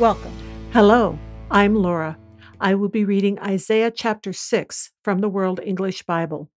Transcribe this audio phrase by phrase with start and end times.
[0.00, 0.32] Welcome.
[0.72, 1.16] Hello,
[1.52, 2.18] I'm Laura.
[2.60, 6.50] I will be reading Isaiah chapter 6 from the World English Bible.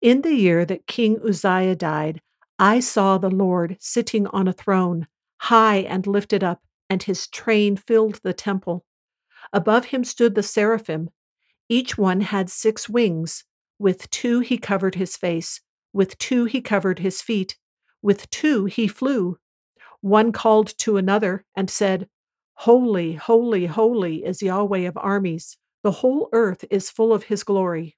[0.00, 2.20] In the year that King Uzziah died,
[2.60, 5.08] I saw the Lord sitting on a throne,
[5.38, 8.84] high and lifted up, and his train filled the temple.
[9.52, 11.10] Above him stood the seraphim.
[11.68, 13.42] Each one had six wings.
[13.80, 15.60] With two he covered his face,
[15.92, 17.58] with two he covered his feet,
[18.00, 19.38] with two he flew.
[20.02, 22.08] One called to another and said,
[22.62, 25.58] Holy, holy, holy is Yahweh of armies.
[25.82, 27.96] The whole earth is full of his glory.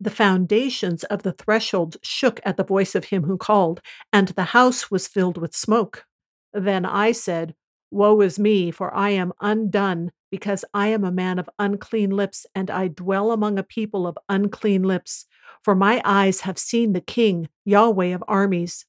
[0.00, 4.44] The foundations of the threshold shook at the voice of him who called, and the
[4.56, 6.06] house was filled with smoke.
[6.54, 7.54] Then I said,
[7.90, 12.46] Woe is me, for I am undone, because I am a man of unclean lips,
[12.54, 15.26] and I dwell among a people of unclean lips.
[15.62, 18.86] For my eyes have seen the King, Yahweh of armies.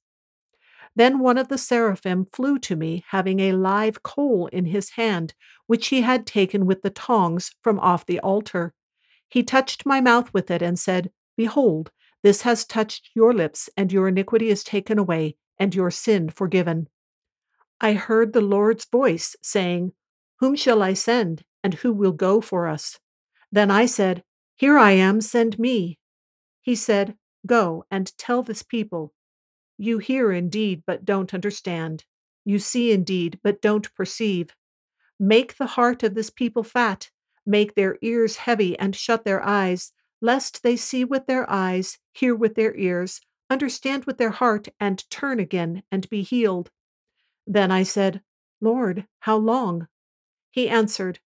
[0.96, 5.34] Then one of the seraphim flew to me, having a live coal in his hand,
[5.66, 8.74] which he had taken with the tongs from off the altar.
[9.28, 11.92] He touched my mouth with it and said, Behold,
[12.22, 16.88] this has touched your lips, and your iniquity is taken away, and your sin forgiven.
[17.82, 19.94] I heard the Lord's voice saying,
[20.40, 23.00] Whom shall I send, and who will go for us?
[23.52, 24.24] Then I said,
[24.56, 25.98] Here I am, send me.
[26.62, 29.14] He said, Go and tell this people,
[29.78, 32.06] you hear indeed, but don't understand.
[32.46, 34.56] You see indeed, but don't perceive.
[35.20, 37.10] Make the heart of this people fat,
[37.46, 39.92] make their ears heavy, and shut their eyes,
[40.22, 45.10] lest they see with their eyes, hear with their ears, understand with their heart, and
[45.10, 46.72] turn again and be healed.
[47.46, 48.22] Then I said,
[48.62, 49.88] Lord, how long?
[50.52, 51.20] He answered,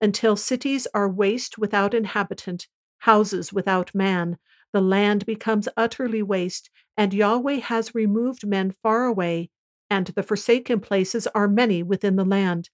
[0.00, 4.38] Until cities are waste without inhabitant, houses without man,
[4.74, 9.48] the land becomes utterly waste, and Yahweh has removed men far away,
[9.88, 12.70] and the forsaken places are many within the land.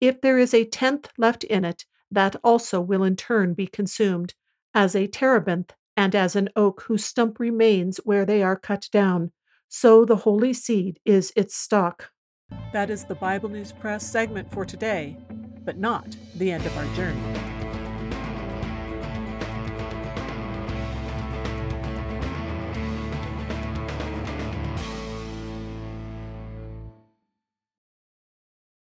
[0.00, 4.34] If there is a tenth left in it, that also will in turn be consumed,
[4.74, 9.30] as a terebinth and as an oak whose stump remains where they are cut down.
[9.68, 12.10] So the holy seed is its stock.
[12.72, 15.16] That is the Bible News Press segment for today,
[15.64, 17.57] but not the end of our journey.